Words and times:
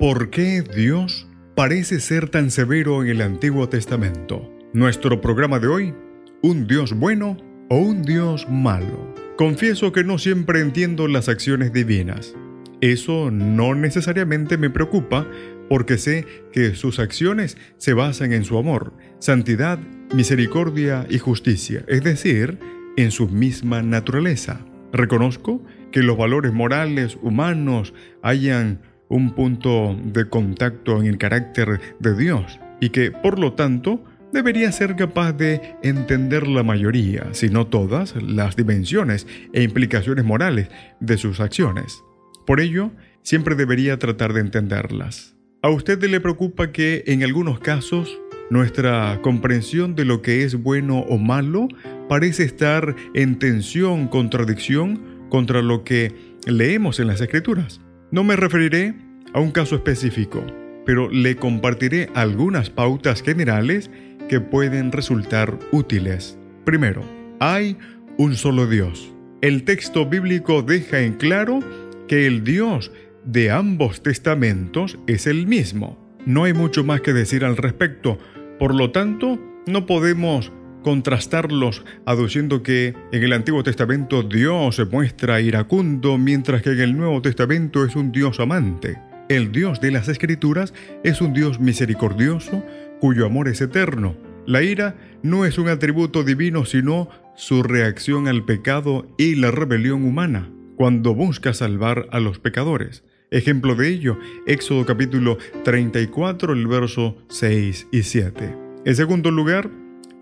¿Por 0.00 0.30
qué 0.30 0.62
Dios 0.62 1.28
parece 1.54 2.00
ser 2.00 2.30
tan 2.30 2.50
severo 2.50 3.02
en 3.02 3.10
el 3.10 3.20
Antiguo 3.20 3.68
Testamento? 3.68 4.50
Nuestro 4.72 5.20
programa 5.20 5.58
de 5.58 5.66
hoy, 5.66 5.94
¿un 6.40 6.66
Dios 6.66 6.94
bueno 6.94 7.36
o 7.68 7.76
un 7.76 8.00
Dios 8.00 8.48
malo? 8.48 9.14
Confieso 9.36 9.92
que 9.92 10.02
no 10.02 10.16
siempre 10.16 10.60
entiendo 10.60 11.06
las 11.06 11.28
acciones 11.28 11.74
divinas. 11.74 12.34
Eso 12.80 13.30
no 13.30 13.74
necesariamente 13.74 14.56
me 14.56 14.70
preocupa 14.70 15.28
porque 15.68 15.98
sé 15.98 16.24
que 16.50 16.74
sus 16.76 16.98
acciones 16.98 17.58
se 17.76 17.92
basan 17.92 18.32
en 18.32 18.44
su 18.44 18.56
amor, 18.56 18.94
santidad, 19.18 19.78
misericordia 20.14 21.06
y 21.10 21.18
justicia, 21.18 21.84
es 21.88 22.02
decir, 22.02 22.58
en 22.96 23.10
su 23.10 23.28
misma 23.28 23.82
naturaleza. 23.82 24.64
Reconozco 24.94 25.62
que 25.92 26.02
los 26.02 26.16
valores 26.16 26.54
morales 26.54 27.18
humanos 27.20 27.92
hayan 28.22 28.80
un 29.10 29.34
punto 29.34 29.94
de 30.02 30.28
contacto 30.28 30.98
en 30.98 31.06
el 31.06 31.18
carácter 31.18 31.80
de 31.98 32.16
Dios 32.16 32.58
y 32.80 32.88
que, 32.88 33.10
por 33.10 33.38
lo 33.38 33.52
tanto, 33.52 34.02
debería 34.32 34.72
ser 34.72 34.96
capaz 34.96 35.32
de 35.32 35.76
entender 35.82 36.46
la 36.46 36.62
mayoría, 36.62 37.26
si 37.32 37.50
no 37.50 37.66
todas, 37.66 38.14
las 38.22 38.56
dimensiones 38.56 39.26
e 39.52 39.62
implicaciones 39.62 40.24
morales 40.24 40.68
de 41.00 41.18
sus 41.18 41.40
acciones. 41.40 42.02
Por 42.46 42.60
ello, 42.60 42.92
siempre 43.22 43.54
debería 43.54 43.98
tratar 43.98 44.32
de 44.32 44.40
entenderlas. 44.40 45.36
¿A 45.62 45.68
usted 45.68 46.02
le 46.02 46.20
preocupa 46.20 46.72
que 46.72 47.04
en 47.06 47.22
algunos 47.22 47.60
casos 47.60 48.18
nuestra 48.48 49.20
comprensión 49.22 49.94
de 49.94 50.04
lo 50.04 50.22
que 50.22 50.44
es 50.44 50.54
bueno 50.54 51.00
o 51.00 51.18
malo 51.18 51.68
parece 52.08 52.44
estar 52.44 52.96
en 53.14 53.38
tensión, 53.38 54.08
contradicción 54.08 55.26
contra 55.28 55.60
lo 55.60 55.84
que 55.84 56.14
leemos 56.46 56.98
en 56.98 57.08
las 57.08 57.20
escrituras? 57.20 57.80
No 58.12 58.24
me 58.24 58.34
referiré 58.34 58.94
a 59.32 59.40
un 59.40 59.52
caso 59.52 59.76
específico, 59.76 60.44
pero 60.84 61.08
le 61.08 61.36
compartiré 61.36 62.08
algunas 62.14 62.68
pautas 62.68 63.22
generales 63.22 63.88
que 64.28 64.40
pueden 64.40 64.90
resultar 64.90 65.56
útiles. 65.70 66.36
Primero, 66.64 67.04
hay 67.38 67.78
un 68.18 68.34
solo 68.34 68.66
Dios. 68.66 69.14
El 69.42 69.62
texto 69.62 70.06
bíblico 70.06 70.62
deja 70.62 71.00
en 71.00 71.14
claro 71.14 71.60
que 72.08 72.26
el 72.26 72.42
Dios 72.42 72.90
de 73.24 73.52
ambos 73.52 74.02
testamentos 74.02 74.98
es 75.06 75.28
el 75.28 75.46
mismo. 75.46 75.96
No 76.26 76.44
hay 76.44 76.52
mucho 76.52 76.82
más 76.82 77.02
que 77.02 77.12
decir 77.12 77.44
al 77.44 77.56
respecto, 77.56 78.18
por 78.58 78.74
lo 78.74 78.90
tanto, 78.90 79.38
no 79.68 79.86
podemos 79.86 80.52
contrastarlos 80.82 81.84
aduciendo 82.06 82.62
que 82.62 82.94
en 83.12 83.22
el 83.22 83.32
Antiguo 83.32 83.62
Testamento 83.62 84.22
Dios 84.22 84.76
se 84.76 84.84
muestra 84.84 85.40
iracundo 85.40 86.18
mientras 86.18 86.62
que 86.62 86.70
en 86.70 86.80
el 86.80 86.96
Nuevo 86.96 87.22
Testamento 87.22 87.84
es 87.84 87.96
un 87.96 88.12
Dios 88.12 88.40
amante. 88.40 88.98
El 89.28 89.52
Dios 89.52 89.80
de 89.80 89.92
las 89.92 90.08
Escrituras 90.08 90.74
es 91.04 91.20
un 91.20 91.32
Dios 91.32 91.60
misericordioso 91.60 92.64
cuyo 93.00 93.26
amor 93.26 93.48
es 93.48 93.60
eterno. 93.60 94.16
La 94.46 94.62
ira 94.62 94.96
no 95.22 95.44
es 95.44 95.58
un 95.58 95.68
atributo 95.68 96.24
divino 96.24 96.64
sino 96.64 97.08
su 97.36 97.62
reacción 97.62 98.28
al 98.28 98.44
pecado 98.44 99.06
y 99.16 99.36
la 99.36 99.50
rebelión 99.50 100.04
humana, 100.04 100.50
cuando 100.76 101.14
busca 101.14 101.54
salvar 101.54 102.08
a 102.10 102.20
los 102.20 102.38
pecadores. 102.38 103.04
Ejemplo 103.30 103.76
de 103.76 103.88
ello, 103.88 104.18
Éxodo 104.46 104.84
capítulo 104.84 105.38
34, 105.62 106.52
el 106.52 106.66
verso 106.66 107.16
6 107.28 107.86
y 107.92 108.02
7. 108.02 108.56
En 108.84 108.96
segundo 108.96 109.30
lugar, 109.30 109.70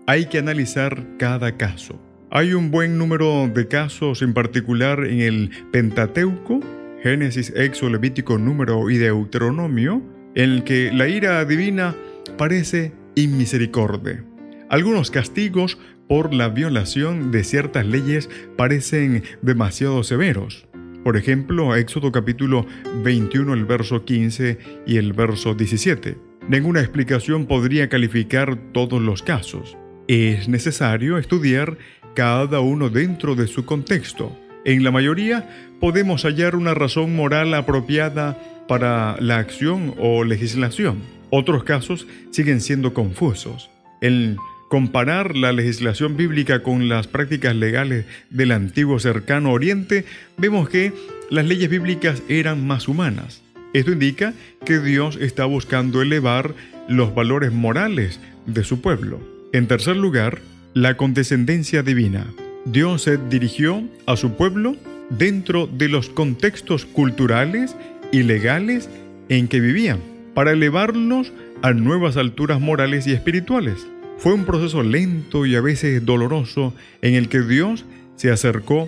hay 0.09 0.25
que 0.25 0.39
analizar 0.39 1.05
cada 1.19 1.55
caso. 1.55 2.01
Hay 2.31 2.55
un 2.55 2.71
buen 2.71 2.97
número 2.97 3.47
de 3.47 3.67
casos 3.67 4.23
en 4.23 4.33
particular 4.33 5.05
en 5.05 5.21
el 5.21 5.51
Pentateuco, 5.71 6.61
Génesis, 7.03 7.53
Éxodo, 7.55 7.91
Levítico, 7.91 8.39
Número 8.39 8.89
y 8.89 8.97
Deuteronomio, 8.97 10.01
en 10.33 10.49
el 10.49 10.63
que 10.63 10.91
la 10.91 11.07
ira 11.07 11.45
divina 11.45 11.95
parece 12.39 12.91
inmisericordia. 13.13 14.25
Algunos 14.67 15.11
castigos 15.11 15.77
por 16.07 16.33
la 16.33 16.49
violación 16.49 17.31
de 17.31 17.43
ciertas 17.43 17.85
leyes 17.85 18.31
parecen 18.57 19.21
demasiado 19.43 20.03
severos. 20.03 20.67
Por 21.03 21.17
ejemplo, 21.17 21.75
Éxodo 21.75 22.11
capítulo 22.11 22.65
21, 23.03 23.53
el 23.53 23.65
verso 23.65 24.05
15 24.05 24.57
y 24.87 24.97
el 24.97 25.13
verso 25.13 25.53
17. 25.53 26.17
Ninguna 26.47 26.79
explicación 26.79 27.45
podría 27.45 27.89
calificar 27.89 28.57
todos 28.73 28.99
los 28.99 29.21
casos 29.21 29.77
es 30.09 30.47
necesario 30.47 31.19
estudiar 31.19 31.77
cada 32.15 32.61
uno 32.61 32.89
dentro 32.89 33.35
de 33.35 33.45
su 33.45 33.65
contexto. 33.65 34.35
En 34.65 34.83
la 34.83 34.89
mayoría 34.89 35.75
podemos 35.79 36.23
hallar 36.23 36.55
una 36.55 36.73
razón 36.73 37.15
moral 37.15 37.53
apropiada 37.53 38.35
para 38.67 39.17
la 39.19 39.37
acción 39.37 39.93
o 39.99 40.23
legislación. 40.23 40.97
Otros 41.29 41.63
casos 41.63 42.07
siguen 42.31 42.59
siendo 42.59 42.95
confusos. 42.95 43.69
El 44.01 44.37
comparar 44.67 45.35
la 45.35 45.51
legislación 45.51 46.17
bíblica 46.17 46.63
con 46.63 46.89
las 46.89 47.05
prácticas 47.05 47.55
legales 47.55 48.05
del 48.31 48.51
antiguo 48.51 48.97
cercano 48.99 49.51
oriente, 49.51 50.05
vemos 50.37 50.69
que 50.69 50.91
las 51.29 51.45
leyes 51.45 51.69
bíblicas 51.69 52.23
eran 52.29 52.65
más 52.65 52.87
humanas. 52.87 53.43
Esto 53.73 53.91
indica 53.91 54.33
que 54.65 54.79
Dios 54.79 55.19
está 55.21 55.45
buscando 55.45 56.01
elevar 56.01 56.55
los 56.87 57.13
valores 57.13 57.51
morales 57.51 58.19
de 58.47 58.63
su 58.63 58.81
pueblo. 58.81 59.38
En 59.51 59.67
tercer 59.67 59.97
lugar, 59.97 60.41
la 60.75 60.95
condescendencia 60.95 61.81
divina. 61.81 62.27
Dios 62.65 63.01
se 63.01 63.17
dirigió 63.17 63.81
a 64.05 64.15
su 64.15 64.33
pueblo 64.33 64.75
dentro 65.09 65.65
de 65.65 65.89
los 65.89 66.09
contextos 66.09 66.85
culturales 66.85 67.75
y 68.11 68.21
legales 68.21 68.91
en 69.27 69.47
que 69.47 69.59
vivían, 69.59 69.99
para 70.35 70.51
elevarlos 70.51 71.33
a 71.63 71.73
nuevas 71.73 72.15
alturas 72.15 72.61
morales 72.61 73.07
y 73.07 73.13
espirituales. 73.13 73.87
Fue 74.19 74.33
un 74.33 74.45
proceso 74.45 74.83
lento 74.83 75.47
y 75.47 75.55
a 75.55 75.61
veces 75.61 76.05
doloroso 76.05 76.75
en 77.01 77.15
el 77.15 77.27
que 77.27 77.41
Dios 77.41 77.85
se 78.17 78.29
acercó 78.29 78.87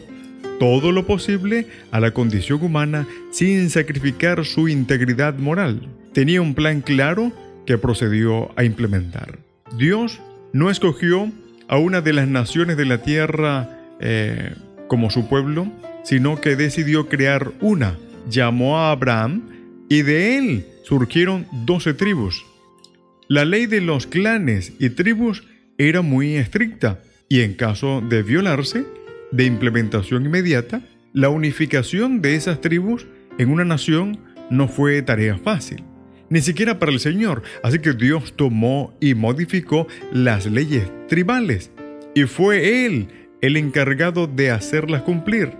todo 0.59 0.91
lo 0.91 1.07
posible 1.07 1.65
a 1.89 1.99
la 1.99 2.11
condición 2.11 2.61
humana 2.61 3.07
sin 3.31 3.71
sacrificar 3.71 4.45
su 4.45 4.67
integridad 4.67 5.39
moral. 5.39 5.87
Tenía 6.13 6.39
un 6.39 6.53
plan 6.53 6.81
claro 6.81 7.31
que 7.65 7.79
procedió 7.79 8.51
a 8.55 8.63
implementar. 8.63 9.39
Dios 9.75 10.19
no 10.53 10.69
escogió 10.69 11.31
a 11.67 11.77
una 11.77 12.01
de 12.01 12.13
las 12.13 12.27
naciones 12.27 12.77
de 12.77 12.85
la 12.85 13.01
tierra 13.01 13.79
eh, 13.99 14.53
como 14.87 15.09
su 15.09 15.27
pueblo, 15.27 15.71
sino 16.03 16.41
que 16.41 16.55
decidió 16.55 17.07
crear 17.07 17.51
una. 17.61 17.97
Llamó 18.29 18.79
a 18.79 18.91
Abraham 18.91 19.43
y 19.89 20.01
de 20.01 20.37
él 20.37 20.65
surgieron 20.83 21.47
doce 21.65 21.93
tribus. 21.93 22.45
La 23.27 23.45
ley 23.45 23.65
de 23.65 23.81
los 23.81 24.07
clanes 24.07 24.73
y 24.79 24.89
tribus 24.89 25.43
era 25.77 26.01
muy 26.01 26.35
estricta 26.35 26.99
y 27.29 27.41
en 27.41 27.53
caso 27.53 28.01
de 28.01 28.23
violarse, 28.23 28.85
de 29.31 29.45
implementación 29.45 30.25
inmediata, 30.25 30.81
la 31.13 31.29
unificación 31.29 32.21
de 32.21 32.35
esas 32.35 32.59
tribus 32.59 33.05
en 33.37 33.49
una 33.49 33.63
nación 33.63 34.19
no 34.49 34.67
fue 34.67 35.01
tarea 35.01 35.37
fácil 35.37 35.83
ni 36.31 36.41
siquiera 36.41 36.79
para 36.79 36.91
el 36.91 36.99
Señor. 36.99 37.43
Así 37.61 37.77
que 37.77 37.93
Dios 37.93 38.33
tomó 38.35 38.97
y 38.99 39.13
modificó 39.13 39.87
las 40.11 40.47
leyes 40.47 40.89
tribales 41.07 41.69
y 42.15 42.23
fue 42.23 42.85
Él 42.85 43.07
el 43.41 43.57
encargado 43.57 44.25
de 44.25 44.49
hacerlas 44.49 45.03
cumplir. 45.03 45.51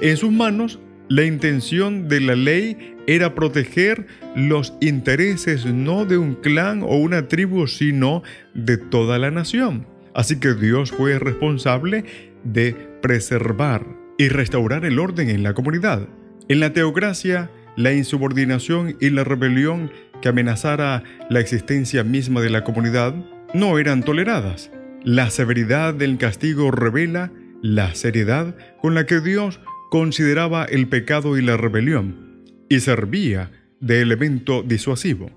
En 0.00 0.16
sus 0.16 0.30
manos, 0.30 0.78
la 1.08 1.24
intención 1.24 2.08
de 2.08 2.20
la 2.20 2.36
ley 2.36 2.96
era 3.06 3.34
proteger 3.34 4.06
los 4.36 4.74
intereses 4.80 5.64
no 5.64 6.04
de 6.04 6.18
un 6.18 6.34
clan 6.34 6.82
o 6.82 6.96
una 6.96 7.26
tribu, 7.28 7.66
sino 7.66 8.22
de 8.54 8.76
toda 8.76 9.18
la 9.18 9.30
nación. 9.30 9.86
Así 10.14 10.38
que 10.38 10.52
Dios 10.52 10.90
fue 10.90 11.18
responsable 11.18 12.04
de 12.44 12.74
preservar 13.00 13.86
y 14.18 14.28
restaurar 14.28 14.84
el 14.84 14.98
orden 14.98 15.30
en 15.30 15.42
la 15.42 15.54
comunidad. 15.54 16.06
En 16.48 16.60
la 16.60 16.72
teocracia, 16.72 17.50
la 17.76 17.92
insubordinación 17.92 18.96
y 19.00 19.10
la 19.10 19.22
rebelión 19.22 19.90
que 20.20 20.28
amenazara 20.28 21.02
la 21.30 21.40
existencia 21.40 22.04
misma 22.04 22.40
de 22.40 22.50
la 22.50 22.64
comunidad 22.64 23.14
no 23.54 23.78
eran 23.78 24.02
toleradas. 24.02 24.70
La 25.04 25.30
severidad 25.30 25.94
del 25.94 26.18
castigo 26.18 26.70
revela 26.70 27.30
la 27.62 27.94
seriedad 27.94 28.54
con 28.80 28.94
la 28.94 29.06
que 29.06 29.20
Dios 29.20 29.60
consideraba 29.90 30.64
el 30.64 30.88
pecado 30.88 31.38
y 31.38 31.42
la 31.42 31.56
rebelión 31.56 32.44
y 32.68 32.80
servía 32.80 33.50
de 33.80 34.02
elemento 34.02 34.62
disuasivo. 34.62 35.30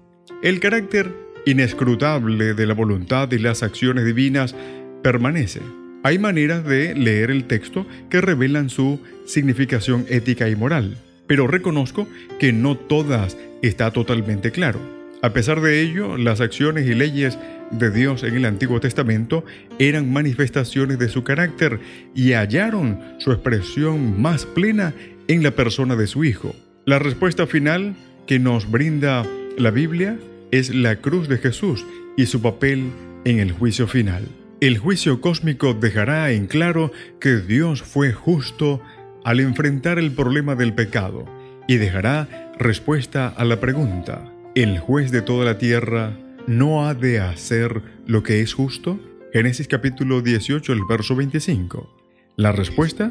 El 0.43 0.59
carácter 0.59 1.13
inescrutable 1.45 2.53
de 2.53 2.65
la 2.65 2.73
voluntad 2.73 3.31
y 3.31 3.39
las 3.39 3.63
acciones 3.63 4.05
divinas 4.05 4.55
permanece. 5.01 5.61
Hay 6.03 6.17
maneras 6.19 6.65
de 6.65 6.95
leer 6.95 7.31
el 7.31 7.45
texto 7.45 7.85
que 8.09 8.21
revelan 8.21 8.69
su 8.69 8.99
significación 9.25 10.05
ética 10.09 10.49
y 10.49 10.55
moral, 10.55 10.97
pero 11.27 11.47
reconozco 11.47 12.07
que 12.39 12.53
no 12.53 12.77
todas 12.77 13.37
está 13.61 13.91
totalmente 13.91 14.51
claro. 14.51 14.79
A 15.21 15.33
pesar 15.33 15.61
de 15.61 15.81
ello, 15.81 16.17
las 16.17 16.41
acciones 16.41 16.87
y 16.87 16.95
leyes 16.95 17.37
de 17.69 17.91
Dios 17.91 18.23
en 18.23 18.35
el 18.35 18.45
Antiguo 18.45 18.79
Testamento 18.79 19.45
eran 19.77 20.11
manifestaciones 20.11 20.97
de 20.97 21.09
su 21.09 21.23
carácter 21.23 21.79
y 22.15 22.33
hallaron 22.33 22.99
su 23.19 23.31
expresión 23.31 24.21
más 24.21 24.45
plena 24.45 24.93
en 25.27 25.43
la 25.43 25.51
persona 25.51 25.95
de 25.95 26.07
su 26.07 26.23
Hijo. 26.23 26.55
La 26.85 26.97
respuesta 26.97 27.45
final 27.45 27.95
que 28.25 28.39
nos 28.39 28.69
brinda 28.69 29.25
la 29.57 29.71
Biblia 29.71 30.17
es 30.51 30.73
la 30.73 30.95
cruz 30.97 31.27
de 31.27 31.37
Jesús 31.37 31.85
y 32.17 32.25
su 32.25 32.41
papel 32.41 32.91
en 33.23 33.39
el 33.39 33.51
juicio 33.51 33.87
final. 33.87 34.27
El 34.59 34.77
juicio 34.77 35.21
cósmico 35.21 35.73
dejará 35.73 36.31
en 36.31 36.47
claro 36.47 36.91
que 37.19 37.37
Dios 37.37 37.81
fue 37.81 38.11
justo 38.11 38.81
al 39.23 39.39
enfrentar 39.39 39.99
el 39.99 40.11
problema 40.11 40.55
del 40.55 40.73
pecado 40.73 41.25
y 41.67 41.77
dejará 41.77 42.53
respuesta 42.57 43.27
a 43.27 43.45
la 43.45 43.59
pregunta, 43.59 44.31
¿el 44.55 44.79
juez 44.79 45.11
de 45.11 45.21
toda 45.21 45.45
la 45.45 45.57
tierra 45.57 46.17
no 46.47 46.85
ha 46.87 46.93
de 46.93 47.19
hacer 47.19 47.81
lo 48.07 48.23
que 48.23 48.41
es 48.41 48.53
justo? 48.53 48.99
Génesis 49.33 49.67
capítulo 49.67 50.21
18, 50.21 50.73
el 50.73 50.81
verso 50.89 51.15
25. 51.15 51.97
La 52.35 52.51
respuesta, 52.51 53.09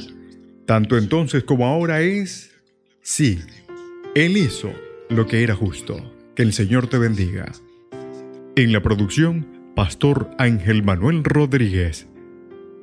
tanto 0.67 0.99
entonces 0.99 1.45
como 1.45 1.67
ahora 1.67 2.01
es 2.03 2.53
sí. 3.03 3.41
Él 4.15 4.37
hizo 4.37 4.73
lo 5.09 5.27
que 5.27 5.43
era 5.43 5.55
justo. 5.55 6.15
Que 6.35 6.43
el 6.43 6.53
Señor 6.53 6.89
te 6.89 6.99
bendiga. 6.99 7.51
En 8.57 8.73
la 8.73 8.83
producción, 8.83 9.47
Pastor 9.75 10.31
Ángel 10.39 10.83
Manuel 10.83 11.25
Rodríguez. 11.25 12.07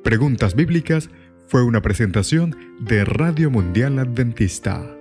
Preguntas 0.02 0.54
Bíblicas 0.54 1.10
fue 1.48 1.62
una 1.62 1.80
presentación 1.80 2.54
de 2.78 3.04
Radio 3.04 3.50
Mundial 3.50 3.98
Adventista. 3.98 4.97